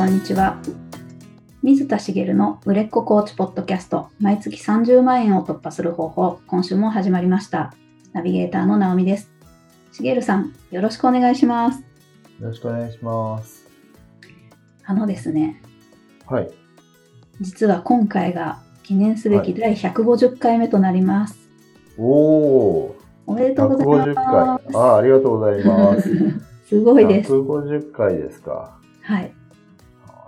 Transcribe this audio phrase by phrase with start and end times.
[0.00, 0.56] こんにちは。
[1.62, 7.74] 水田茂の売れっ子コーチポッドキャスト、毎月30万円を突破する方法、今週も始まりました。
[8.14, 9.30] ナビゲーターの直美です。
[9.92, 11.80] 茂さん、よろしくお願いします。
[12.40, 13.68] よろしくお願いします。
[14.86, 15.60] あのですね、
[16.26, 16.50] はい。
[17.42, 21.38] 実は今回が記念すべき第150回目となります。
[21.98, 24.78] おおおめでとうー、ござい150ます。
[24.78, 26.10] あ、ありがとうございます。
[26.64, 27.30] すごいです。
[27.34, 28.78] 150回ですか。
[29.02, 29.34] はい。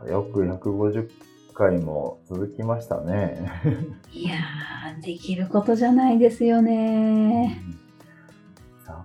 [0.04, 1.08] あよく150
[1.54, 3.50] 回も続きましたね。
[4.12, 7.62] いやー、できることじゃないですよね。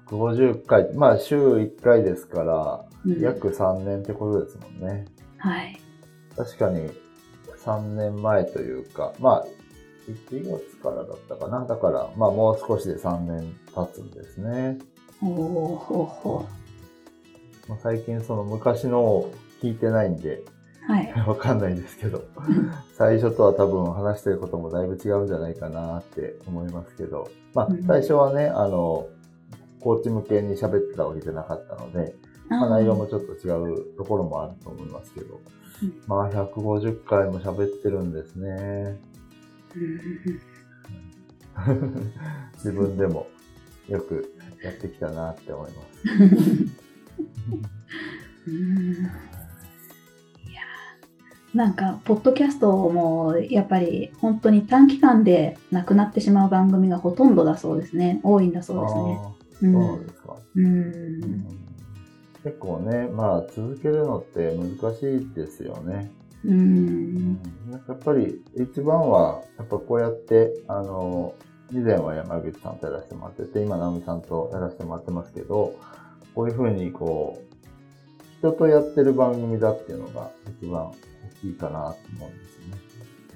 [0.07, 0.93] 150回。
[0.93, 5.05] まあ、週1回ですから、うん約3年ってことですもんね。
[5.37, 5.79] はい。
[6.35, 6.89] 確かに、
[7.63, 9.45] 3年前というか、まあ、
[10.09, 11.65] 1月からだったかな。
[11.65, 14.77] だから、まあ、もう少しで3年経つんですね。
[15.21, 16.45] おおほうほ
[17.69, 20.45] まあ、最近その昔のを聞いてないんで、う。
[20.87, 21.13] はい。
[21.27, 22.23] わかんないですけど、
[22.93, 27.83] 最初とは多分話してることもだいぶ違うんじゃないかなって思いますけど、まあうん。
[27.83, 29.07] 最初はね、あの、
[29.81, 32.15] コーチ向けに喋ってたわけじゃなかったので、
[32.49, 35.41] まあ、内容もちょっと違うところもあると思いますけど、
[35.83, 35.93] うん。
[36.07, 38.97] まあ150回も喋ってるんですね。
[39.75, 40.39] うん。
[42.55, 43.27] 自分でも
[43.89, 45.87] よくやってきたなって思います。
[51.57, 58.19] なんか、ポッドキャストもやっぱり本当に短期間でなくなってしまう番組がほとんどだそうですね。
[58.21, 59.73] 多いんだそうですね。
[59.73, 60.35] そうですか。
[60.55, 61.47] うんうん
[62.43, 66.11] 結構ね、まあ続けるのって難しいですよね。
[66.45, 67.41] うん
[67.71, 71.33] やっぱり一番は、やっぱこうやって、あの、
[71.71, 75.73] 以前は山口さんとやらせてもらってて、今直美さんとやらせてもらってますけど、
[76.35, 77.47] こういうふうにこう、
[78.37, 80.29] 人とやってる番組だっていうのが
[80.61, 80.91] 一番
[81.41, 82.81] 大きいかなと思うんですよね。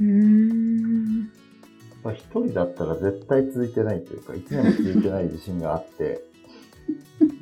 [0.01, 6.23] うんやっぱ一人だったら絶対続いてないというか、一年も続いてない自信があって、
[7.21, 7.41] うん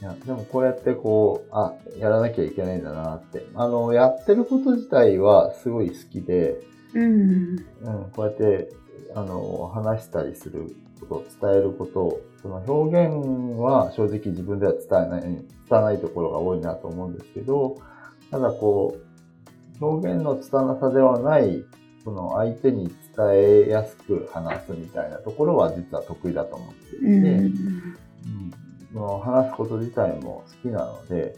[0.00, 3.46] いやでもこうやってこう、あ、やらなきゃいけないんだなって。
[3.54, 6.58] あの、やってること自体はすごい好きで、
[6.94, 7.20] うん
[7.82, 8.72] うん、こうやって、
[9.14, 10.74] あの、話したりする
[11.06, 17.76] こと、伝えること、その表現は正直自分では伝えない、伝わないところが多いなと思うんですけど、
[18.30, 19.09] ただこう、
[19.80, 21.64] 表現の拙なさではない、
[22.04, 27.16] その相手に伝えやすく話すみたいなところは実は得意だと思っていて、うん。
[27.16, 27.52] うん。
[28.92, 31.36] その話すこと自体も好きなので、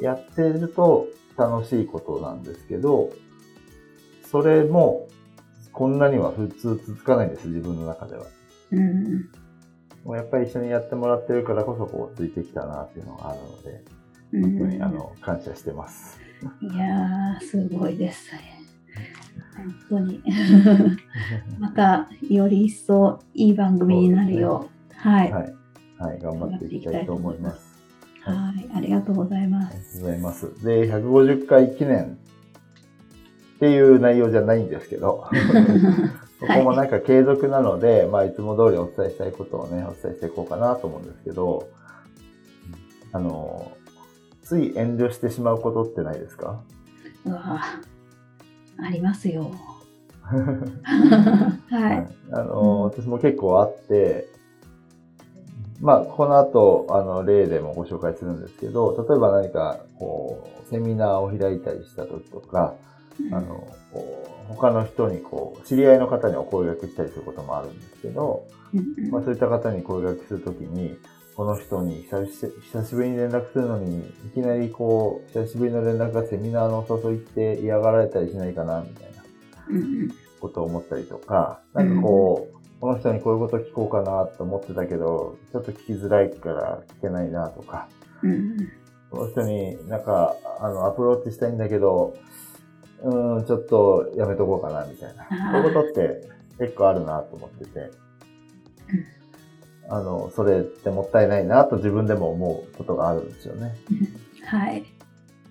[0.00, 1.06] やってると
[1.36, 3.10] 楽しいことなんですけど、
[4.30, 5.08] それも
[5.72, 8.26] こんなには普通続かないんです、自分の中では。
[8.72, 9.28] うん。
[10.04, 13.84] もうやっぱり一緒にやってもらってるからこそこうついてきたなっていうのがあるので、
[14.32, 14.58] うん。
[14.58, 16.20] 本当にあの感謝してます。
[16.60, 18.30] いやー、すごいです。
[19.56, 20.22] 本当に。
[21.58, 24.94] また、より一層いい番組になるよう。
[24.96, 25.32] はい。
[25.32, 25.54] はい。
[25.98, 27.70] はい、頑張っていきたいと思います。
[28.22, 28.70] はい。
[28.74, 29.98] ありがとうございまありす。
[29.98, 30.64] がとうございます。
[30.64, 35.26] で、150回記念っていう内容じゃないんですけど、
[36.40, 41.68] ここもなんか継続なので、まあ、いつも通りお伝えしたいことをね、お伝えしていこうかなと思うんですけど、
[43.12, 43.72] あの、
[44.50, 46.60] つい遠慮してしまうことってないですか？
[47.24, 47.60] うわ
[48.82, 49.48] ありますよ。
[50.22, 52.08] はい。
[52.32, 54.28] あの、私も結構あって、
[55.80, 62.74] まあ、この後、あの、例でもご紹介するんですけど、例えば何か、こう、セミナーを開いたりした時とか、
[63.32, 63.66] あの、
[64.48, 68.44] 他の人にこう、知り合いの方にお声掛けしたりすることもあるんですけど、
[69.10, 70.96] まあそういった方に声掛けするときに、
[71.40, 79.22] この人に久しぶりに連絡するのに、いきなりこう、久しぶりの連絡がセミナーのお誘いって嫌がられたりしないかな、みたいな
[80.38, 87.88] ことを思ったりとか、なんかこう、この人にこういうこと聞こうかなと思ってたけど、ちょっと聞きづらいから聞けないなとか、
[89.10, 92.18] この人になんか、あの、アプローチしたいんだけど、
[93.02, 95.26] うーん、ちょっとやめとこうかな、みたいな。
[95.52, 96.28] そういうことって
[96.58, 97.90] 結構あるなと思ってて、
[99.90, 103.74] あの、それってもったいないなと自分でも思うことがあるんですよね。
[104.46, 104.84] はい。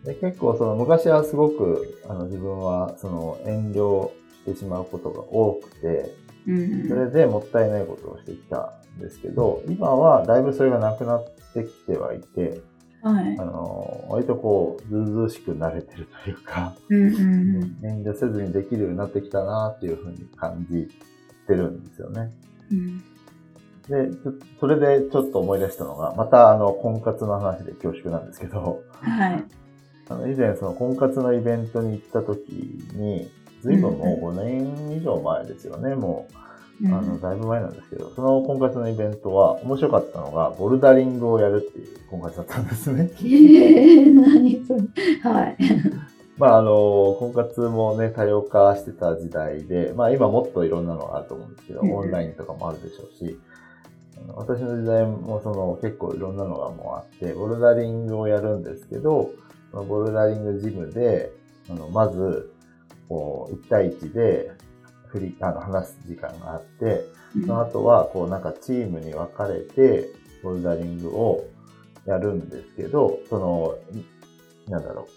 [0.05, 4.11] で結構その昔はすごく、あの、自分はその遠慮
[4.45, 6.15] してしまうことが多くて、
[6.47, 12.61] うんそれでもったいないことをしてきたんですけど、今はだいぶそれがなくなってきてはいて、
[13.03, 13.45] はいあ。
[13.45, 20.87] の、割とこう、ずうずうしくなれてるというか、うんうん遠慮せずにできるようになってきたなっていうふうに感じ
[21.45, 22.31] てるんですよね。
[22.71, 23.03] うん
[23.89, 24.09] で、
[24.59, 29.43] それでちょっと思い出したのが、またあの、婚活の話で恐縮なんですけど、はい。
[30.11, 32.49] あの以前その婚活のイベントに行った時
[32.93, 33.29] に、
[33.61, 36.39] ずいぶんもう5年以上前ですよね、もう。
[36.87, 43.11] あの、だいぶ前なんですけど、その婚活のイベントは面白かったのが、ボルダリングをやるっていう婚活だったんですね。
[43.17, 44.79] えー、何それ。
[45.29, 45.57] はい。
[46.39, 53.37] まあ、あの、婚活もね、多様化してた時代で、まあ今もっといろんなのがあると思うんですけど、オンラインとかもあるでしょうし、
[54.35, 59.31] 私の時代もその結構いろんなのがもうあって、ボルダリングをやるんですけど、
[59.71, 61.31] ボルダリングジムで、
[61.69, 62.51] あのまず、
[63.07, 64.51] こう、1対1で、
[65.07, 67.03] 振り、あの、話す時間があって、
[67.45, 70.09] その後は、こう、なんかチームに分かれて、
[70.43, 71.45] ボルダリングを
[72.05, 73.75] やるんですけど、その、
[74.67, 75.07] なんだろ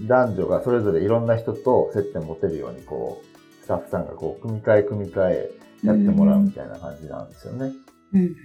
[0.00, 0.06] う。
[0.06, 5.50] 男女がそれぞれいろんな人と接点持てるように、こう、スタッフさんがこう、組み替え組み替え
[5.82, 7.72] やってもらうみたいな感じなんですよね。
[8.12, 8.36] うん、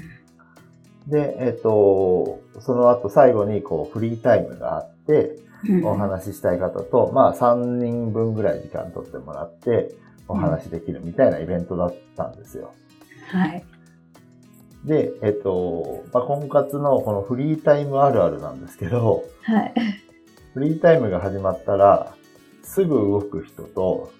[1.08, 5.38] で、えっ、ー、と、その後最後にこう、フリータイムがあって、
[5.84, 9.96] お話ししたい方と、まあ3人分ぐらい時間取ってもらって、
[10.28, 12.74] お話できるみたいなイベントだったんですよ。
[13.28, 13.64] はい。
[14.86, 19.74] で、えっと、まあ、婚活のこのフリータイムあるあるなんですけど、はい。
[20.54, 22.16] フリータイムが始まったら、
[22.64, 24.12] すぐ動く人と、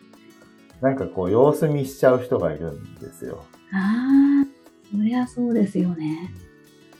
[0.82, 3.46] なんかこう様子見しちゃう人がいるんですよ。
[3.72, 4.46] ああ、
[4.92, 6.34] そりゃそうですよね。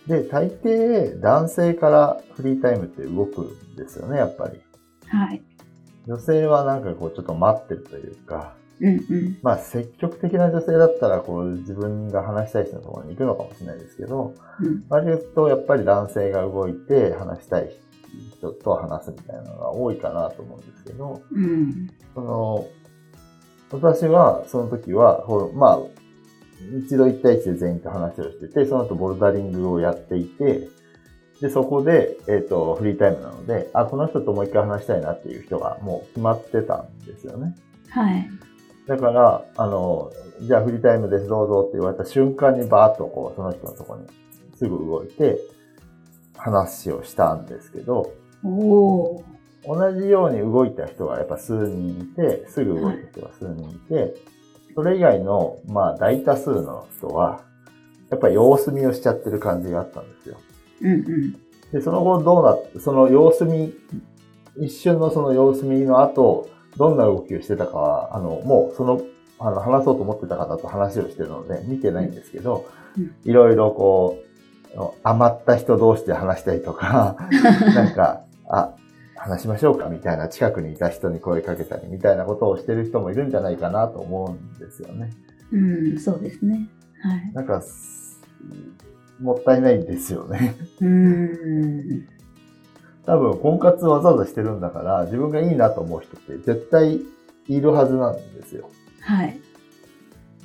[0.08, 4.62] で、大抵男性からフリータイムって動くんですよね、やっぱり。
[5.08, 5.42] はい。
[6.08, 17.70] 女性はなんかこうちょっと待ってるというか、うんうん、まあ積極的な女性だったらこう自分が話したい人のところに行くのかもしれないですけど、うん、割とやっぱり男性が動いて話したい
[18.38, 22.68] 人と話すみたいなのが多いかなと思うんですけど、うん、その
[23.72, 25.80] 私はその時は、まあ
[26.86, 30.70] 一度一対一で全員と話をしてて、その後ボルダリングをやっていて、
[31.42, 37.56] で、そこで、えっ、ー、と、フリータイムなので、あ、この人ともう一回話したいなっていう人がもう決まってたんですよね。
[37.90, 38.30] はい。
[38.88, 44.08] だから、あの、じゃあフリータイムです、どうぞって言われた瞬間にバーッとこう、その人のところに
[44.56, 45.40] すぐ動いて、
[46.42, 48.14] 話をしたんですけど、
[48.44, 49.24] お
[49.66, 54.14] 同じように動いた人がやっぱ数人いて、すぐ動いた人が数人いて、はい、
[54.76, 57.44] それ以外の、まあ大多数の人は、
[58.10, 60.38] やっぱり様子見をしちゃってる感じがあったんですよ。
[60.82, 61.34] うんうん。
[61.72, 63.74] で、その後どうなって、その様子見、
[64.58, 69.02] 一瞬のその様子見の後、どんな動きをしてたかは、あの、もうその、
[69.40, 72.66] あの、話そうと思ってた方と話をしてるので、見てないんですけど、
[73.24, 74.20] いろいろこ
[74.76, 77.16] う、余った人同士で話したりとか、
[77.76, 78.74] なんか、あ、
[79.22, 85.12] 話しましょうかみたいな近くにいた人に声かけたりみたいなことをしてる人もいるんじゃないかなと思うんですよね。
[85.52, 86.68] うん、そうですね。
[87.04, 87.32] はい。
[87.34, 87.62] なんか、
[89.20, 90.56] もったいないんですよね。
[90.82, 92.08] うん。
[93.06, 97.02] 多分婚活わざわざしてるんだから、自分がいいなと思う人って絶対
[97.48, 98.70] いるはずなんですよ。
[99.02, 99.40] はい。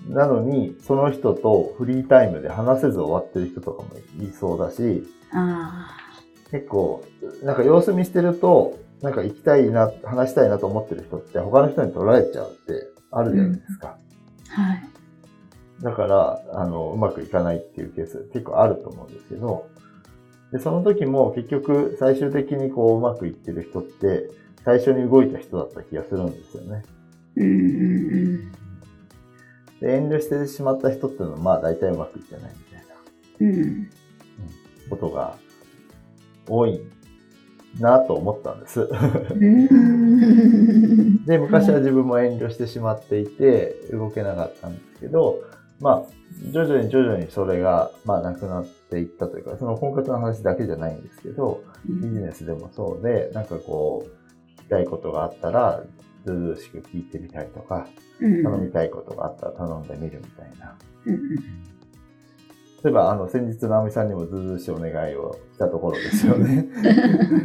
[0.07, 3.89] なのに、その人とフリータイムで話せず終わってる人とかも
[4.23, 5.03] いそうだし、
[5.33, 6.06] あ
[6.51, 7.05] 結構、
[7.43, 13.97] なんか様子見してると、なんか行きたいな、話したいなと思ってる人って他の人に取られちゃうってあるじゃないですか。
[14.47, 14.83] うん、はい。
[15.83, 19.69] だから、あの、うまくいかないっていうケース結構あると思うんですけど、
[20.53, 24.31] で、その時も結局最終的にこううまくいってる人って
[24.65, 26.83] 最初に動いた人だった気がするんですよね。
[27.37, 27.59] うんうんう
[28.39, 28.53] ん。
[29.81, 32.95] で、遠慮してしまった人っていうのはまあ大体うまくいってないみたいな、
[33.41, 33.91] うん、
[34.89, 35.37] ことが
[36.49, 36.81] 多い
[37.81, 38.89] なと思ったんです。
[41.27, 45.43] で、昔は自分も遠慮してしまっていて動けなかったんですけど、
[45.81, 46.11] まあ、
[46.53, 55.83] 徐々に徐々にそれが、まあ、なくなっていったというか、その婚活の話だけじゃないんですけど、ビジネスでもそうで、なんかこう、聞きたいことがあったら、
[56.25, 57.87] ずうずうしく聞いてみたいとか、
[58.21, 60.77] 頼みたいことがあったら頼んでみるみたいな。
[62.83, 66.69] 例えば、あの、先日、直美さんにもずうずうしいお願いをしたところですよね。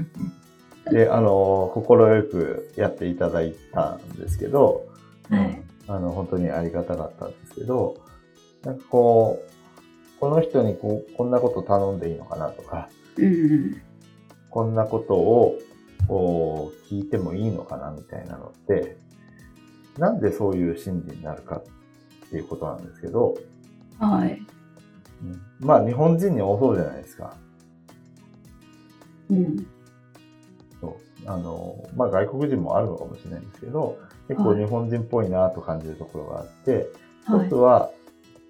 [0.92, 4.86] で、あの、快くやっていただいたんですけど、
[5.30, 7.98] はい、あの、本当にありがたかったんですけど、
[8.64, 13.82] なんかこう、この人にこうこんなこと頼んでいいのかなとか、うん、
[14.52, 15.58] こんなことを
[16.08, 18.98] こう聞いてもいいのかなみたいなのって、
[19.98, 23.36] なんでそういう心理になるかっていうことなんですけど、
[23.98, 24.42] はい。
[25.60, 27.36] まあ日本人に多そうじゃないですか。
[29.32, 29.68] うん。
[30.80, 31.30] そう。
[31.30, 33.98] あの、まあ外国人もあるのかもしれないんですけど、
[34.28, 36.88] 結構日本人っぽいなと感じるところがあって、
[37.26, 37.92] 一、はい、つは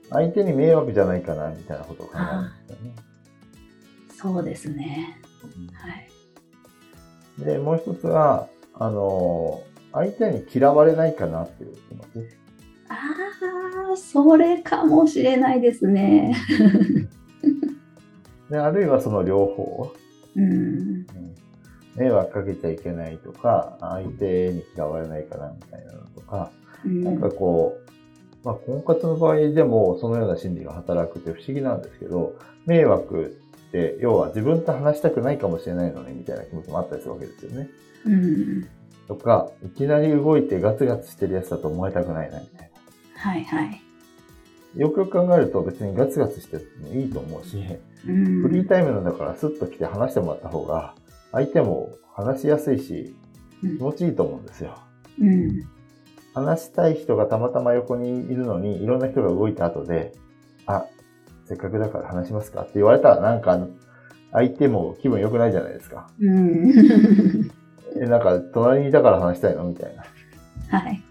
[0.09, 2.95] 相手に迷惑じゃないかなみたいなことを考えるんですよね。
[4.21, 5.21] そうですね。
[5.73, 5.89] は
[7.41, 7.45] い。
[7.45, 12.07] で、もう一つは、あの、相手に嫌われないかなっていう気持ち。
[12.89, 16.35] ああ、それかもしれないですね。
[18.49, 19.93] で、あるいはその両方。
[20.35, 21.05] うん。
[21.95, 26.51] 迷惑かけちゃいけないとか、相手に嫌われないかなみたいなのとか、
[26.85, 27.91] うんなんかこう、
[28.43, 32.35] まあ、婚活の場合でもそのような心理が働くって不思議なんですけど、
[32.65, 37.69] 迷惑って、要は自分と話したくないかもしれないのにみたいな気持ちもあったりするわけですよね。
[38.05, 38.67] うん。
[39.07, 42.71] とか、いきなり動いてガツガツしてるやつだと思われたくないなみたい
[43.15, 43.69] はいはい。
[44.75, 44.81] な。
[44.81, 47.63] よくよく考えると別にガツガツしてもいいと思うし、
[48.07, 50.95] うんフリータイムなんだからスッと来て話してもらった方が、
[51.31, 53.15] 相手も話しやすいし、
[53.63, 54.75] うん気持ちいいと思うんですよ。
[55.19, 55.67] うん。
[56.33, 60.13] 話したい人がたまたま横にいるのに、いろんな人が動いた後で、
[60.65, 60.85] あ、
[61.45, 63.59] せっかくだから話しますかって言われたらなんか、
[64.31, 66.09] 相手も気分良くないじゃないですか。
[66.19, 66.73] うん。
[68.01, 70.05] え、なんか、隣にいたから話したいのみたいな。
[70.79, 71.03] はい。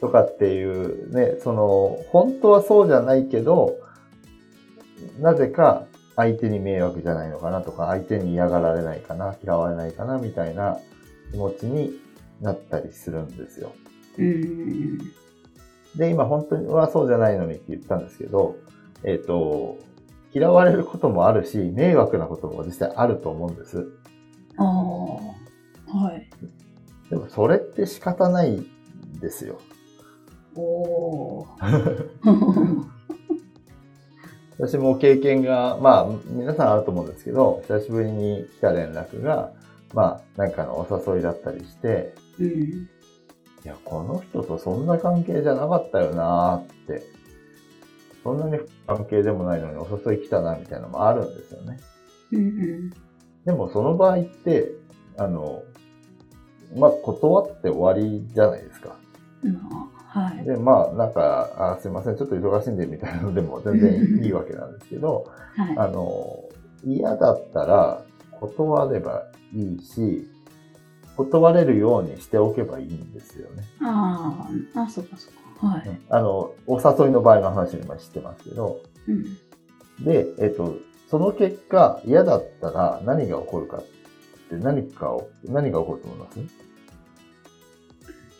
[0.00, 3.76] とかっていうね、その、本当はそうじゃないけど、
[5.20, 5.84] なぜか
[6.16, 10.78] 相手に迷惑じゃないのかなとか、相手に嫌がられないかな、嫌われないかな、みたいな
[11.30, 11.92] 気持ちに
[12.40, 13.72] なったりするんですよ。
[14.18, 14.98] うん。
[15.96, 18.56] で、今本当にはそうじゃないのにって言ったんですけど、
[19.04, 19.78] えっ、と、
[20.32, 23.86] 嫌われることもあるし、迷惑なことも実際あると思うんです。
[24.56, 25.96] ああ。
[25.98, 26.28] はい。
[27.10, 28.66] でもそれって仕方ないん
[29.20, 29.58] ですよ。
[30.54, 31.46] おお。
[34.58, 39.52] 私も経験が、まあ、皆さんあると思うんですけど、久しぶりに来た連絡が、
[39.92, 42.48] まあ、なんかのお誘いだったりして、うん。
[42.48, 42.88] い
[43.64, 47.02] や、この人とそんな関係じゃなかったよなーって、
[48.22, 51.78] そんなに関係でもないのにお誘い来たな、みたいなのもあるんですよね。
[52.32, 52.90] うん。
[53.44, 54.70] でもその場合って、
[55.18, 55.62] あの、
[56.74, 58.96] まあ、断って終わりじゃないですか。
[59.42, 59.60] うん。
[60.20, 60.44] はい。
[60.44, 65.78] で、まあ、なんか、あすいません、ちょっと忙しいんで、みたいなのでも全然いいわけなんですけど、はい。
[65.78, 66.44] あの、
[66.84, 70.26] 嫌だったら断ればいいし、
[71.16, 73.64] 断れるようにしておけばいいんですよね。
[73.82, 75.66] ああ、あ、そうかそうか。
[75.66, 76.00] はい。
[76.10, 79.24] あの、お誘いの場合の話を今知ってますけど、うん。
[80.04, 80.76] で、えっと、
[81.10, 83.80] その結果、嫌だったら何が起こるかっ
[84.50, 86.40] て何かを、何が起こると思います？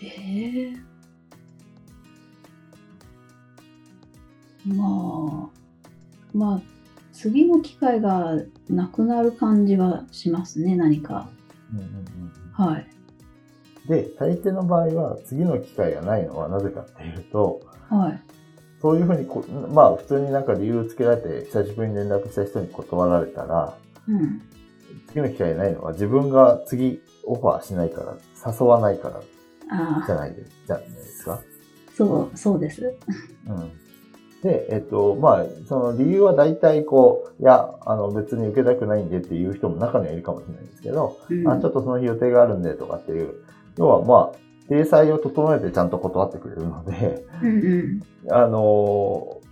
[0.02, 0.96] ええ
[4.67, 6.63] まあ、まあ、
[7.13, 8.35] 次の機会が
[8.69, 11.31] なくなる感じはしますね、何か。
[11.73, 12.07] うんうんうん
[12.53, 12.87] はい。
[13.87, 18.23] で、大抵の場合は次の機会がないのはなぜかっていうと、はい。
[18.81, 23.77] そういうふうにこ、まあ普通になんか理由つけられて久しぶりに連絡した人に断られたら、
[24.09, 24.43] うん。
[25.09, 28.17] 次の機会がないのは自分が次オファーしないから、
[28.51, 29.21] 誘わないから
[30.07, 31.41] じゃないですじゃないですか。
[31.95, 32.95] そう、そうです。
[33.49, 33.86] うん。
[34.47, 43.35] で、えっと、まあ、その理由は大体こう、いや、あの別に受けたくないんでっていう人も中にはいるかもしれないんですけど、うん、あ、ちょっとその日予定があるんでとかっていう、
[43.76, 44.38] 要はまあ、
[44.69, 48.33] 体裁を整えてちゃんと断ってくれるので、うんうん。
[48.33, 49.47] あのー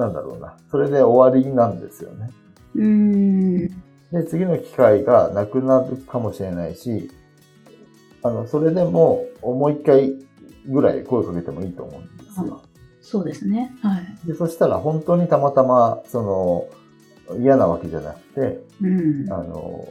[0.00, 0.56] なんだろうな。
[0.70, 2.30] それで終わりなんですよね。
[2.74, 3.68] うーん。
[4.12, 7.10] で、次の機会がなくなるかもしれないし、
[8.22, 10.14] あの、それでも、もう一回
[10.66, 12.62] ぐらい声かけてもいいと思うんですよ。
[13.10, 13.72] そうですね。
[13.82, 14.26] はい。
[14.28, 19.32] で、そしたら本当にたまたま、その、嫌なわけじゃなくて、うん。
[19.32, 19.84] あの、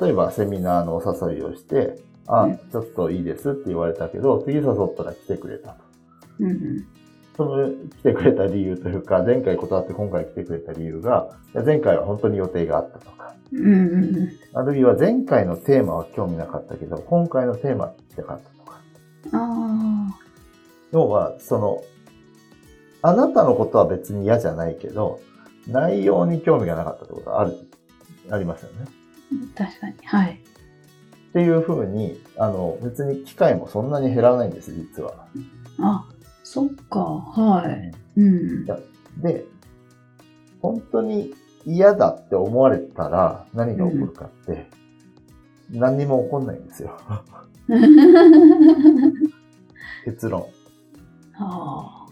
[0.00, 5.84] 例えばセミナーのお誘いをして、あうん、ちょっといいですって言われたけど、次誘ったら来てくれたと。
[6.40, 6.86] うんうん。
[7.36, 11.28] その来てくれた理由というか、前回断って今回来てくれた理由が、
[11.64, 18.80] 前回は本当に予定があったとか、うんうんあるいは前回のテーマは興味なかったけど、今回のテーマは聞きたかったとか。
[19.32, 19.40] うん。
[19.40, 19.87] あ
[20.92, 21.82] 要は、その、
[23.02, 25.20] あなたのことは別に嫌じゃないけど、
[25.66, 27.56] 内容に興味がなかったってことはある、
[28.30, 28.86] ありますよね。
[29.54, 29.94] あ、確かに。
[30.04, 30.40] はい。
[31.28, 35.26] っていうふうに、あの、別に機会もそんなに減らないんです、実は。
[35.80, 36.04] あ、
[36.42, 37.00] そっか。
[37.00, 37.92] はい。
[38.20, 38.64] うん。
[38.64, 39.44] で、
[40.60, 44.66] 本当に嫌だって思われたら何が起こるかって、
[45.70, 46.98] 何にも起こんないんですよ。
[50.06, 50.46] 結論。
[51.38, 52.06] あ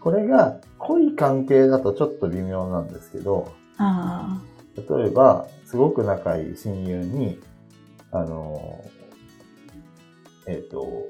[0.00, 4.40] これが濃い関係だとちょっと微妙なんですけど、あ。
[4.40, 4.50] あ
[4.98, 7.38] 例えば、すごく仲いい親友に、
[8.12, 8.84] あの、
[10.46, 11.06] えっ、と、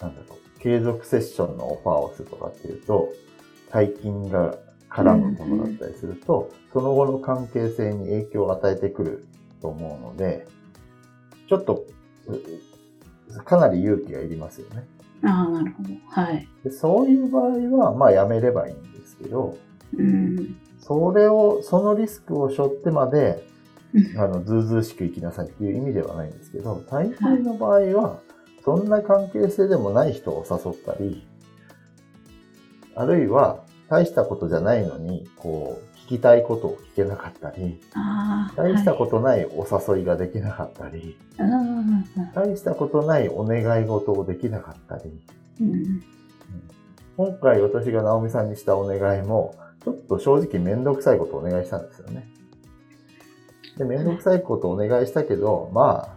[0.00, 3.08] なんだろう、継続セッションのオファーをするとかっていうと、
[3.70, 4.56] 大金が
[4.90, 9.26] 絡むものだったりすると、その後の関係性に影響を与えてくる
[9.60, 10.46] と思うので、
[11.48, 11.84] ちょっと、
[13.44, 14.86] かなり勇気がいりますよね。
[15.24, 15.90] ああ、なるほど。
[16.08, 16.48] はい。
[16.64, 19.56] でそういう場合は、まあやめればいいんですけど、
[19.96, 20.56] うん。
[20.80, 23.46] それを、そのリスクを背負ってまで、
[23.94, 28.20] うんあの、ずうずうしく生きなさいっていう意味ではないんですけど、大抵の場合は、
[28.64, 31.26] そんな関係性でもない人を誘ったり、
[32.94, 37.80] あるいは、大したことじゃないのに、こう、聞きたいことを聞けなかったり。
[38.56, 41.16] 大したことないお誘いができなかったり。
[42.34, 45.20] 大したことないお願い事をできなかったり、
[45.60, 46.02] うん。
[47.16, 52.28] 今回私が直美さんにしたお願いも、ちょっと正直めんどくさいことをお願いしたんですよね。
[53.76, 56.08] で、めんどくさいことをお願いしたけど、ま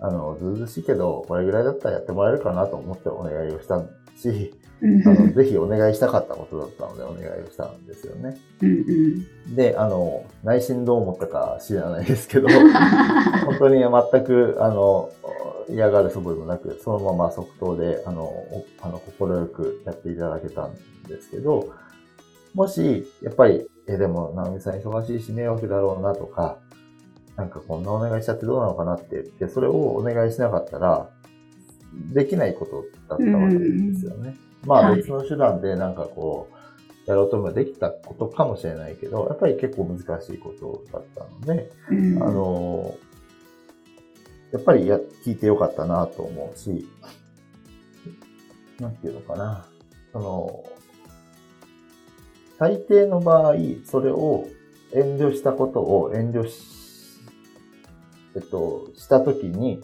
[0.00, 3.84] あ、あの、ずうずうしいけど、これぐらいだったらやってもらえるかなと思ってお願いをした
[4.16, 4.61] し、うん。
[4.82, 8.36] あの、ぜひお願いしたかったことだったのでお願いをしたんですよね。
[8.62, 9.54] うん。
[9.54, 12.48] で、あの、内心どう思ったか知らないですけど、
[13.46, 15.10] 本当に全く、あの、
[15.68, 20.74] 嫌がる素振りもなく、そのまま即答で、あの、おあの、心くやっていただけたん
[21.08, 21.70] ですけど、
[22.54, 26.58] もし、やっぱり、え、でも、直美さん忙しいし迷惑だろうなとか、
[27.36, 31.08] なんかこんなお願いしちゃってどうなのかなって言って、それをお願いしなかったら、
[32.12, 34.36] できないことだったわけですよね。
[34.66, 36.62] まあはい別の手段でなんかこう、
[37.06, 42.22] やろうと思えばできたことかもしれないけど、やっぱり結構難しいことだったので、うん。
[42.22, 42.96] あの、
[44.52, 46.86] やっぱりや聞いてよかったなと思うし、
[48.78, 49.66] なんていうのかな。
[50.12, 50.64] その、
[52.58, 53.54] 大抵の場合、
[53.84, 54.46] それを
[54.92, 56.60] 遠慮したことを遠慮し、
[58.36, 59.82] えっと、したときに、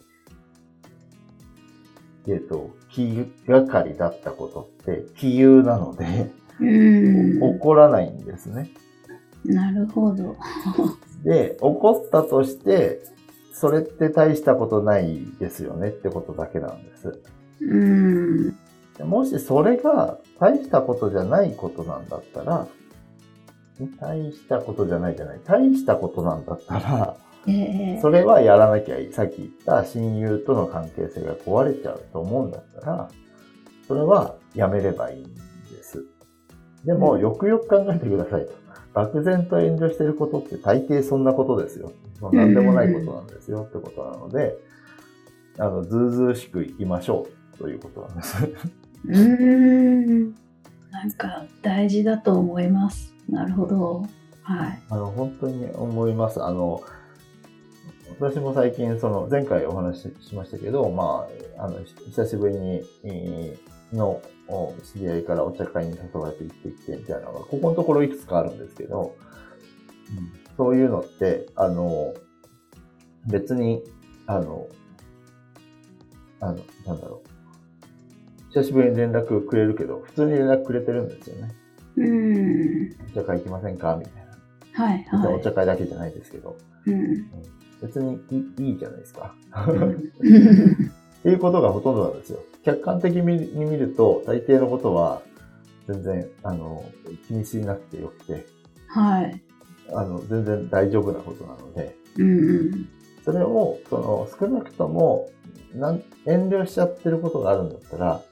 [2.31, 6.31] えっと、気がかりだったことって、気憂なので、
[6.61, 7.55] うん。
[7.55, 8.71] 起こらないんですね。
[9.45, 10.37] なるほど。
[11.25, 13.01] で、怒ったとして、
[13.53, 17.21] それって大したことないですよねってことだけなんです。
[17.61, 18.57] うん。
[18.97, 22.67] でもしそれが大したことじゃないことなんだったら、
[24.01, 25.41] 大したことじゃないじゃない。
[25.45, 27.28] 大したことなんだったら、ええ
[28.01, 29.13] それはやらなきゃいい。
[29.13, 33.09] さっき言った親友との関係性が壊れちゃうと思うんだったら、
[33.87, 36.05] それはやめればいいんです。
[36.85, 38.53] でも、うんよくよく考えてくださいと。
[38.95, 41.93] 漠然と遠慮してることって大抵そんなことですよ。
[42.19, 44.57] そうなんでもないことなんですよってことなので、
[45.59, 48.45] あの、ずうずうしくいきましょうということなんです。
[49.07, 50.35] うーん。
[50.91, 53.15] なんか大事だと思います。
[53.29, 54.05] なるほど。
[54.43, 54.79] はい。
[54.89, 56.43] あの、本当に思います。
[56.43, 56.83] あの、
[58.11, 69.15] 私も最近、その、前回お話ししましたけど、まあ、あの、ひ久しぶりに、えーの、お知り合いからお茶会に誘われて行ってきてみたいなのが、ここのところいくつかあるんですけど、
[70.57, 72.15] そういうのって、あの、
[73.27, 73.83] 別に、
[74.27, 74.67] あの、
[76.41, 77.29] あの、なんだろう。
[78.55, 81.55] 久しぶりに連絡くれるけど、普通に連絡くれてるんですよね。
[81.97, 82.97] うん。
[83.13, 83.97] お茶会行きませんか？
[83.97, 84.85] みたいな。
[84.85, 85.35] はいはい。
[85.35, 86.57] お茶会だけじゃないですけど。
[86.87, 87.31] うん。
[87.83, 88.21] 別に
[88.59, 89.35] いいじゃないですか。
[89.69, 90.13] うん
[91.19, 92.41] っていうことがほとんどなんですよ。
[92.65, 95.23] 客観的に見ると、大抵のことは、
[95.89, 96.85] 全然、あの、
[97.27, 98.47] 気にしなくてよくて、
[98.87, 99.43] はい。
[99.93, 102.89] あの、全然大丈夫なことなので、うん
[103.25, 105.29] それを、その、少なくとも、
[105.75, 108.23] なん遠慮しちゃってることがあるんだったら、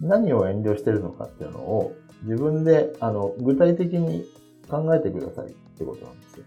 [0.00, 4.26] 何を遠慮してるのかっていうのを、自分で、あの、具体的に
[4.68, 6.44] 考えてくださいってことなんですよ。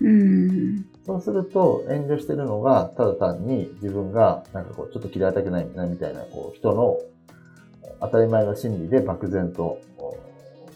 [0.00, 0.86] うん。
[1.06, 1.14] うん。
[1.14, 6.98] そうすると、遠慮してるのが、ただ単に自分が、なんかこう、ちょっと嫌いたくないなみたいな、こう、人の
[8.00, 9.80] 当たり前の心理で漠然と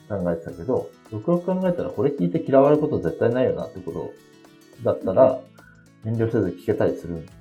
[0.09, 4.13] 考えてたけど、よくよく考えたら、これ聞いて嫌われること絶対ないよなってこと
[4.85, 5.41] だったら、
[6.05, 7.33] 遠慮せず聞けたりするんで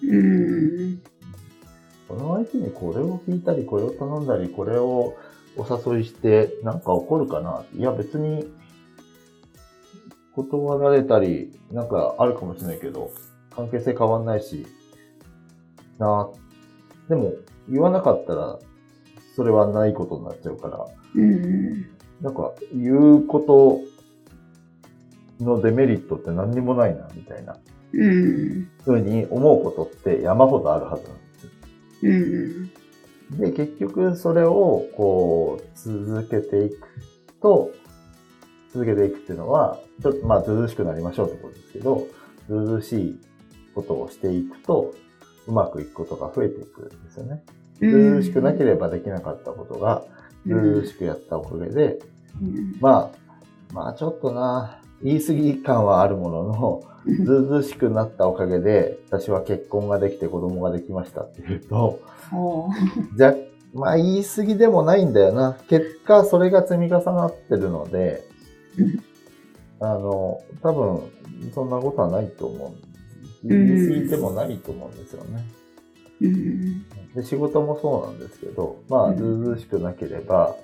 [0.00, 0.18] すよね。
[0.18, 0.22] う
[0.94, 1.02] ん。
[2.08, 5.14] この相手にこれを聞いたり、これを頼んだり、これを
[5.56, 8.50] お誘いして、なんか起こるかないや、別に、
[10.44, 13.10] 断られたり、なんかあるかもしれないけど、
[13.50, 14.66] 関係性変わんないし、
[15.98, 16.28] な
[17.08, 17.32] でも、
[17.68, 18.58] 言わなかったら、
[19.34, 21.86] それはないことになっちゃうから、うん。
[22.20, 23.40] なんか、言うこ
[25.40, 27.56] とのデメリットって何にもないな、みたいな、
[27.92, 28.68] うん。
[28.84, 31.50] ふうに思うことって山ほどあるはずなんですよ。
[32.02, 32.70] うん。
[33.38, 36.88] で、結局それをこう続けていく
[37.42, 37.72] と、
[38.72, 42.06] 続けていくっていうのは、ちょっとまあずうずうしくなりましょうってことですけど、
[42.48, 43.20] ずうずうしい
[43.74, 44.94] ことをしていくと、
[45.46, 47.42] うまくいくことが増えていくんですよね。
[47.80, 50.04] ずうしくなければできなかったことが、
[50.46, 51.98] ずうしくやったおかげで、
[52.42, 52.76] うん。
[52.80, 62.00] まあ、まあちょっとな、言い過ぎ感はあるものの、うんずうずうしくなったおかげで、私は結婚ができて子供ができましたっていうと、
[63.16, 63.34] じゃ、
[63.72, 65.56] まあ言い過ぎでもないんだよな。
[65.68, 68.27] 結果、それが積み重なってるので、うん
[69.80, 71.00] あの、多分、
[71.54, 72.72] そんなことはないと思う。
[73.44, 75.44] 言い過ぎでもないと思うんですよね。
[76.20, 80.56] うんで仕事もそうなんですけど、まあ、うんずうずうしくなければ、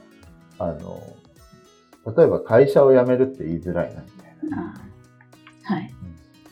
[0.59, 1.01] あの、
[2.17, 4.75] 例えば会社を辞めるって言いづらいな、みたいな。
[5.69, 5.95] あはい。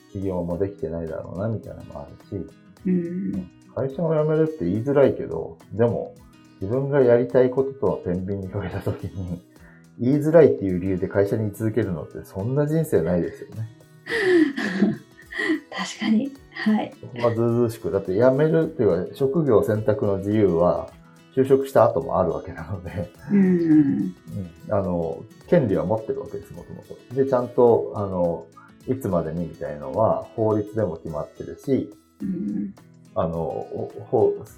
[0.07, 2.47] 企業もできてないだろうな、みたいなのもあるし、
[2.87, 6.15] うん会社を辞めるって言いづらいけど、でも、
[6.61, 9.43] 自分がやりたいこととの天秤にかけたときに、
[9.99, 13.69] 言いづらいっていう理由で会社に居続けるのって、そんな人生ないですよね。
[15.71, 16.33] 確かに。
[16.53, 16.93] はい。
[17.21, 17.91] まあ、ずうずうしく。
[17.91, 20.91] だって辞めるっていうか、職業選択の自由は、
[21.35, 24.15] 就職した後もあるわけなので、うんうん
[24.69, 27.15] あの、権利は持ってるわけです、もともと。
[27.15, 28.47] で、ちゃんと、あの、
[28.87, 32.75] いつまでにみたいのは法律でも決まってるし、うん
[33.15, 33.91] あの、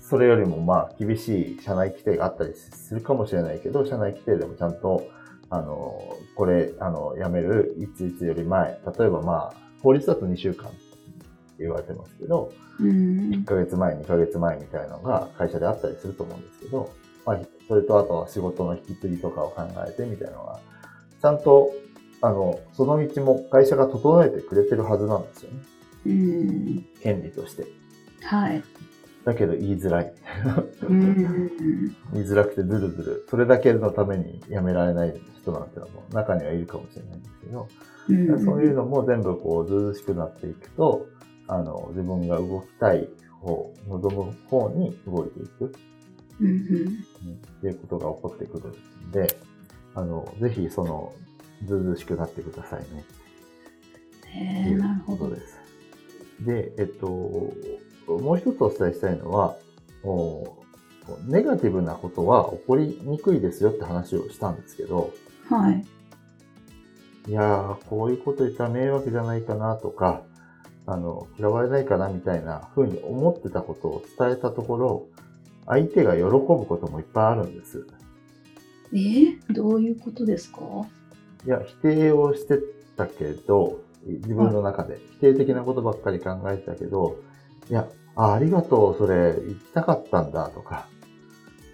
[0.09, 5.05] それよりもまあ厳しい社内規定があったりするかもしれないけど、社内規定でもちゃんと、
[5.51, 10.79] あの、これ、あの、辞めるいついつより前、例えばまあ、法律だと2週間って
[11.59, 16.91] 言われてますけど、うん1ヶ月前、2ヶ月前みたいなのが会社であったりすると思うんですけど、
[17.27, 20.61] まあ、それとあとは仕事の引き継ぎとかを考えてみたいなのが、
[21.21, 21.73] ちゃんと、
[22.21, 25.59] あの、その道も会社が整えてくれてるはずなんですよね。
[26.07, 27.67] うん権利として。
[28.23, 28.63] はい。
[29.25, 30.15] だけど言いづらい。
[30.83, 33.27] うん言いづらくてずるずる。
[33.29, 37.69] それだけのために辞められない人なんてのも中にはいるかもしれないんですけど、
[38.09, 41.07] うんそういうのも全部こうずうしくなっていくと、
[41.49, 43.09] あの、自分が動きたい
[43.41, 45.75] 方、望む方に動いていく。
[46.41, 48.75] うんうんっていうことが起こってくる
[49.07, 49.39] んで、
[49.95, 51.15] あの、ぜひその、
[51.65, 53.05] ずうずうしくなってくださいね。
[54.27, 55.31] へえなるほど。
[55.31, 55.59] です。
[56.41, 57.53] で、えっと、
[58.07, 59.57] もう一つお伝えしたいのは、
[60.03, 60.59] お
[61.27, 65.13] ネガティブなことは起こりにくいですよって話をしたんですけど、
[65.49, 65.85] はい。
[67.29, 70.23] いやー、こういうこと言ったら迷惑じゃないかなとか、
[70.87, 75.07] あの、嫌われないかなみたいな風に思ってたことを伝えたところ、
[75.67, 77.87] 相手が喜ぶこともいっぱいあるんです。
[78.93, 78.97] え？
[78.97, 80.61] ーどういうことですか？
[81.47, 82.59] いや、否定をして
[82.97, 87.17] たけど、自分の中で、否定的なことばっかり考えてたけど、
[87.71, 90.87] いや、あありがとう、それ、言いたかったんだとか、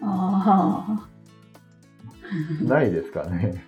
[0.03, 1.09] ああ。
[2.62, 3.64] ないですかね。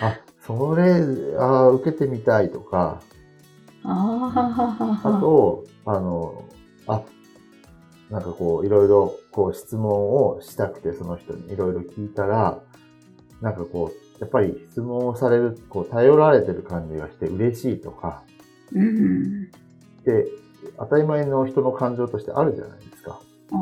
[0.00, 1.02] あ、それ、
[1.38, 3.00] あ受けてみたいとか、
[3.84, 4.68] あ
[5.04, 5.08] あ。
[5.08, 6.44] あと、あの、
[6.86, 7.02] あ、
[8.10, 12.62] なんかこう、いろいろ、こう、質問をしたくて、その人にいろいろ聞いたら、
[13.40, 18.22] なんかこう、やっぱり質問をされる、こう、頼られてる感じがして嬉しいとか、
[18.72, 19.50] うん。
[20.04, 20.26] で、
[20.78, 23.20] 当たり前の人の感情としてあるじゃないですか。
[23.52, 23.56] あ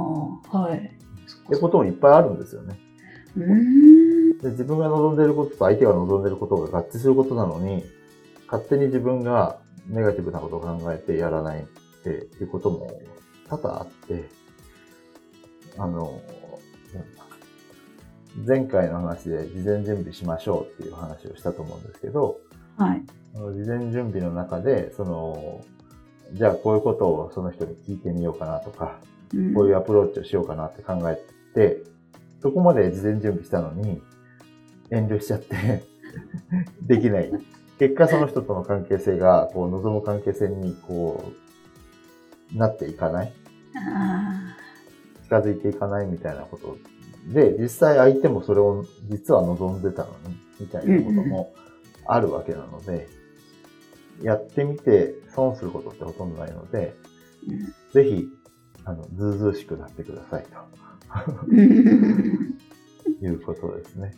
[0.52, 0.78] あ、はい。
[0.78, 2.78] ってこともいっぱいあるんですよね。
[3.36, 4.38] うーん。
[4.38, 7.84] で自分が望んでいることと相手が望んでいることが合致することなのに、
[8.46, 11.64] 勝手に自分がネガティブなことを考えてやらないっ
[12.02, 13.00] ていうことも
[13.48, 14.28] 多々あって、
[15.78, 16.20] あの、
[18.46, 22.38] 前回の話で事前準備しましょうっていう話をしたと思うんですけど、
[22.76, 23.02] はい。
[23.34, 25.64] 事前準備の中で、その、
[26.32, 28.98] じゃあこういうことをその人に聞いてみようかなとか、
[29.34, 31.18] うんこういうアプローチをしようかなって考え
[31.54, 31.82] て、
[32.42, 34.02] そこまで事前準備したのに、
[34.90, 35.84] 遠慮しちゃって、
[36.86, 37.32] できない。
[37.78, 41.32] 結果その人との関係性が、こう、望む関係性に、こ
[42.54, 43.32] う、なっていかない。
[43.74, 44.54] あ
[45.24, 46.76] 近づいていかないみたいなこと
[47.32, 51.54] で、実際相手もそれを実は望んでたのに、みたいなことも
[52.04, 53.08] あるわけなので、
[54.20, 56.94] やってみて損することってほとんどないので、
[57.92, 58.28] ぜひ、
[58.84, 61.70] あの、ずうずうしくなってくださいうん
[63.20, 63.22] と。
[63.26, 64.12] いうことですね。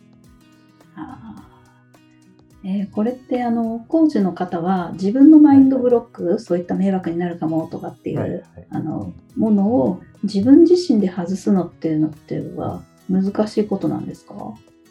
[2.63, 8.41] えーこれってあのコーチの方は自分のマインドブロック、そういった迷惑になるかもとかっていう、はいはい。
[8.71, 14.35] あのものを自分自身で外すのっていうのっては難しいことなんですか？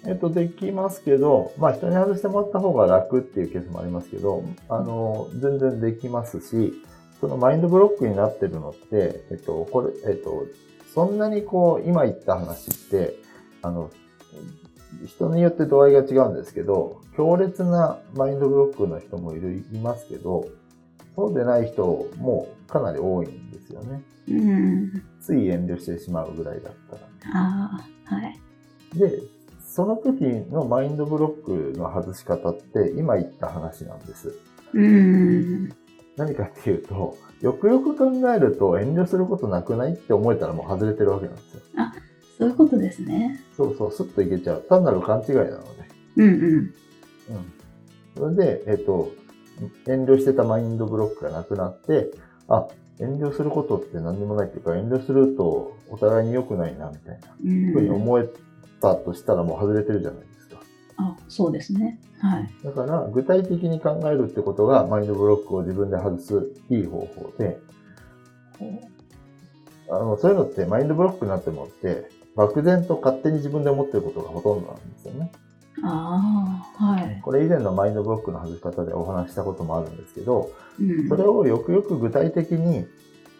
[0.06, 6.74] えっと、できますけど、まあ、人に外してもらった方が楽っていうケースもありますけど、あの、全然できますし、
[7.20, 10.46] そのマインドブロックになってるのって、えっと、これ、えっと、
[10.94, 13.16] そんなにこう、今言った話って、
[13.62, 13.90] あの、
[15.06, 20.46] 人によって度合いが違うんですけど、強烈なマインドブロックの人もいる、いますけど、
[21.16, 21.84] そうでない人
[22.18, 24.02] もかなり多いんですよね。
[24.28, 27.02] うんつい遠慮してしまうぐらいだったら。
[27.34, 28.40] ああはい
[28.94, 29.22] で、
[29.74, 34.32] その時のマインドブロックの外し方って今言った話なんです。
[34.72, 35.68] うん。
[36.16, 41.60] 何かっていうと、よくよく考えると遠慮することなくないって思えたらもう外れてるわけなんですよ。
[42.38, 43.40] そういうことですね。
[43.56, 44.62] そうそう、スッといけちゃう。
[44.68, 45.58] 単なる勘違いなので。
[46.18, 46.34] うんうん。
[46.34, 46.72] うん。
[48.16, 49.10] それで、えっと、
[49.88, 52.12] 遠慮してたマインドブロックがなくなって、
[52.46, 52.68] あ、
[53.00, 58.28] 遠慮することって何にもないっていうか、遠慮するとお互いに良くないな、みたいなうんふうに思え
[58.84, 60.60] たとしたらもう外れてるじゃないですか。
[60.96, 61.98] あ、そうですね。
[62.20, 62.50] はい。
[62.62, 67.58] だから、具体的に考えるってことが、マインドブロックを自分で外すいい方法で、
[69.90, 75.32] あの、そういうのってマインドブロックになってもって、漠然と勝手に自分で思ってることがほとんどなんですよね。
[75.82, 77.20] ああ、はい。
[77.22, 82.86] これ以前のマインドブロックの外し方でお話ししたこともあるんですけど、うんそれをよくよく具体的に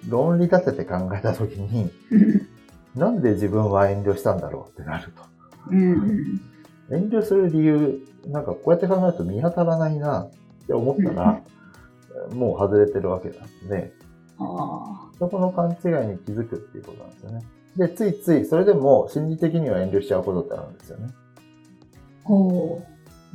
[0.09, 1.91] 論理立てて考えたときに、
[2.95, 5.34] なんで自分は遠慮したんだろうってなると。
[5.71, 6.41] うん。
[6.91, 10.31] 遠慮する理由、なんかこうやって考えると見当たらないなっ
[10.67, 11.41] て思ったら、
[12.33, 13.93] もう外れてるわけなんで、
[14.39, 17.43] あそこの勘違いに気づくっていうことなんですよね。
[17.77, 21.09] で、ついつい、それでも心理的には遠慮しちゃうことってあるんですよね。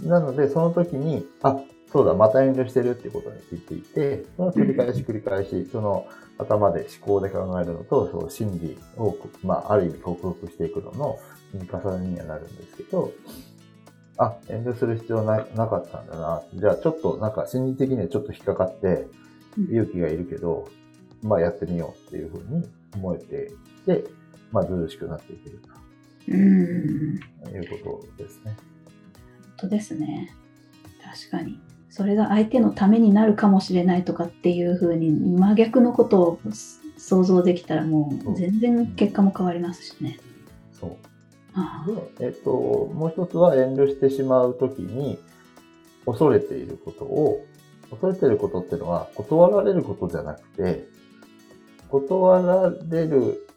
[0.03, 1.59] なので、その時に、あ、
[1.91, 6.05] そうだ、また遠慮してるっていうことに気づいて、その繰り返し繰り返し、その
[6.37, 11.19] 頭で思考で考えるのと、その心理を、まあ、ある意味克服していくのの
[11.53, 13.11] 重ねにはなるんですけど、
[14.17, 16.43] あ、遠慮する必要ななかったんだな。
[16.53, 19.07] じゃあ、ちょっと、なんか心理的にはちょっと引っかかって、
[19.57, 19.61] う。
[19.71, 20.67] 勇気がいるけど、
[21.23, 23.51] まあ、やってみようっていうふうに思えて、
[23.85, 24.03] で、
[24.51, 25.59] まあ、ずうずしくなっていける
[26.27, 27.19] うん。
[27.43, 28.55] ということですね。
[28.55, 30.33] 本当ですね。
[31.03, 31.59] 確かに。
[31.89, 36.39] それが相手のためになるかもしれないとかっていうふうに真逆のことを
[36.97, 40.19] 想像できたらもう全然結果も変わりますしね。
[40.71, 41.08] そう。
[41.59, 41.85] あ
[42.19, 45.19] で、えっと、もう一つは遠慮してしまうときに、
[46.05, 47.45] 恐れていることを、
[47.89, 50.87] 恐れていることっていうのは、断られることじゃなくて、
[51.89, 53.47] 断られる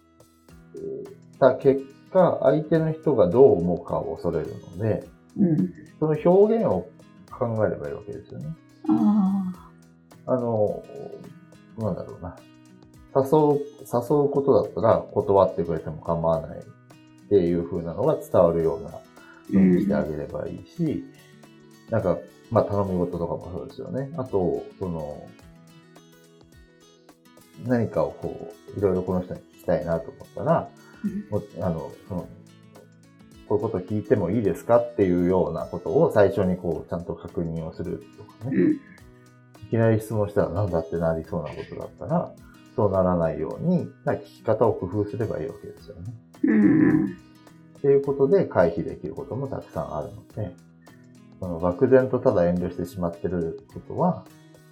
[1.42, 5.04] た結果、相手の人がどう思うかを恐れるので、
[5.36, 5.74] うん。
[5.98, 6.88] その表現を
[7.30, 8.46] 考えればいいわけですよね。
[8.88, 9.52] あ
[10.26, 10.82] あの、
[11.78, 12.36] なんだろうな。
[13.14, 13.60] 誘う、
[13.92, 16.60] 誘うことだったら断ってくれても構わない
[17.32, 19.00] っていう風なのが伝わるようなあ。
[19.50, 21.02] にしてあげればいいし、
[21.88, 22.18] なんか、
[22.50, 24.10] まあ、頼み事とかもそうですよね。
[24.18, 25.26] あと、その、
[27.66, 30.68] 何かをこう、いろいろこの人に聞きたいなと思ったら、
[31.04, 32.28] うんもあの、その、
[33.48, 38.56] こういうこと聞いてもいいですかっていうようなことを最初にこう、ちゃんと確認をするとかね。
[38.56, 38.80] うん
[39.64, 42.34] いきなり質問したらなんだってなりそうなことだったら、
[42.76, 46.12] そうならないように、な聞き方を工夫すればいいわけですよね。
[46.52, 47.06] うん。
[47.78, 50.54] っていうことで回避できることもたくさんあるので、
[51.40, 54.24] その漠然とただ遠慮してしまってることは、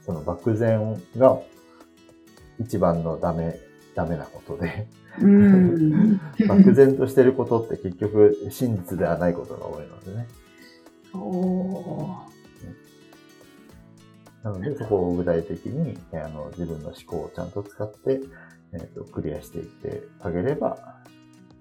[0.07, 1.41] その漠然が
[2.61, 3.59] 一番のダメ、
[3.95, 4.87] ダメなことで、
[5.21, 6.21] うん。
[6.47, 10.29] 漠然としてることって結局真実ではないことが多いのでね。
[14.43, 18.21] なのでそこを具体的にえーあの自分の思考をちゃんと使って、
[18.73, 21.03] えーとクリアしていってあげれば、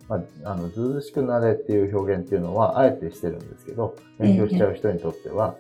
[0.10, 5.56] まあ、あの、ずうしくなれっていう表現っていうのは、あえてしてるんですけど、遠慮しちゃう人にとっては、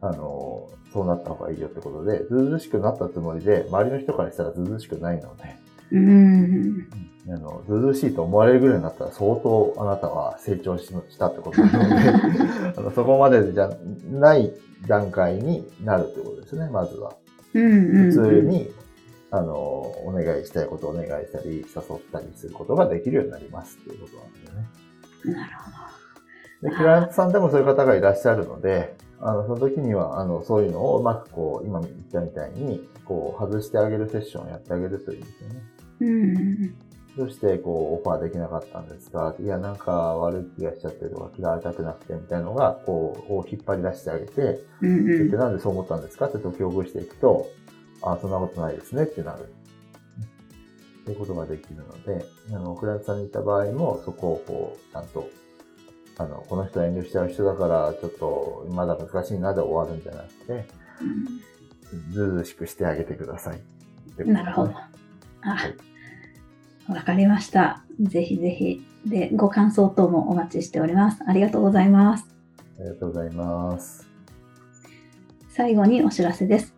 [0.00, 5.56] あの、そうなった方がいいよってことで、ずうずうしくなったつもりで、周りの人からしたらずうずうしくないので、
[5.90, 6.88] うん。
[7.28, 12.08] あの、ずうずうしいと思われるぐらいになったら相当あなたは成長ししたってことなので、
[12.78, 13.70] あのそこまでじゃ
[14.10, 14.52] ない
[14.86, 17.14] 段階になるってことですね、まずは。
[17.54, 18.10] うん。
[18.10, 18.70] 普通に、
[19.30, 21.64] あの、お願いしたいことをお願いしたり、誘っ
[22.12, 24.68] たりすることができるようになりますっていうことなんですよね。
[25.40, 35.62] なるほで、クライアントさんでもそういう方がいらっしゃるので、あの、その時には、あの、そういうのをうまくこう、今言ったみたいに、こう、外してあげるセッションをやってあげるといいですよね。
[36.00, 36.06] ど。
[36.06, 36.74] うん。
[37.16, 39.34] どうして、こう、オファーできなかったんですか？
[39.40, 45.38] いや、なんか悪い気がしちゃってるとか、嫌われたくなくてみたいなのが、こう、を引っ張り出してあげて、うんでうん。
[45.38, 46.26] なんでそう思ったんですか？
[46.26, 47.48] って解きほぐしていくと、
[48.02, 49.52] あそんなことないですねってなる。
[51.02, 55.30] っていうことができるので、あの、クライアントさんにいた場合も、そこをこう、ちゃんと、
[56.18, 60.66] あの、この人遠慮しちゃう人だから、ちょっと、まだ難しいなで終わるんじゃなくて、
[62.12, 63.56] ずうずうしくしてあげてください。
[64.18, 64.74] ねなるほど。
[64.74, 64.88] あ、
[66.92, 67.84] わかりました。
[68.00, 68.84] ぜひぜひ。
[69.06, 71.22] で、ご感想等もお待ちしております。
[71.26, 72.26] ありがとうございます。
[72.78, 74.06] ありがとうございます。
[75.48, 76.77] 最後にお知らせです。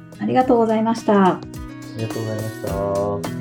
[0.21, 1.33] ありがとうございました。
[1.33, 1.39] あ
[1.97, 3.40] りがとうございました。